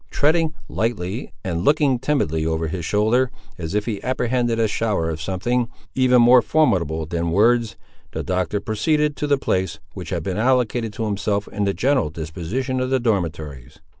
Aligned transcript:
Treading 0.09 0.55
lightly, 0.67 1.31
and 1.43 1.63
looking 1.63 1.99
timidly 1.99 2.43
over 2.43 2.67
his 2.69 2.83
shoulder, 2.83 3.29
as 3.59 3.75
if 3.75 3.85
he 3.85 4.01
apprehended 4.01 4.57
a 4.57 4.67
shower 4.67 5.11
of 5.11 5.21
something, 5.21 5.67
even 5.93 6.19
more 6.19 6.41
formidable 6.41 7.05
than 7.05 7.29
words, 7.29 7.75
the 8.11 8.23
Doctor 8.23 8.59
proceeded 8.59 9.15
to 9.17 9.27
the 9.27 9.37
place 9.37 9.77
which 9.93 10.09
had 10.09 10.23
been 10.23 10.37
allotted 10.39 10.91
to 10.93 11.05
himself 11.05 11.47
in 11.49 11.65
the 11.65 11.73
general 11.75 12.09
disposition 12.09 12.79
of 12.79 12.89
the 12.89 12.99
dormitories. 12.99 13.79